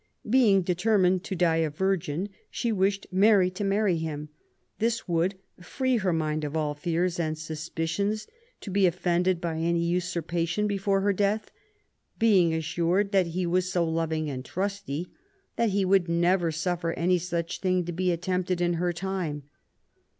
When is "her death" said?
11.01-11.51